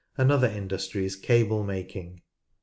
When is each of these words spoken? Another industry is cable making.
Another 0.17 0.47
industry 0.47 1.05
is 1.05 1.15
cable 1.15 1.63
making. 1.63 2.23